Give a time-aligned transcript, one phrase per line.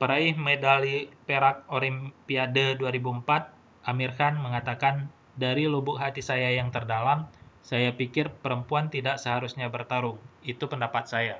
[0.00, 0.96] peraih medali
[1.28, 3.52] perak olimpiade 2004
[3.90, 4.96] amir khan mengatakan
[5.42, 7.20] dari lubuk hati saya yang terdalam
[7.70, 10.16] saya pikir perempuan tidak seharusnya bertarung
[10.52, 11.36] itu pendapat saya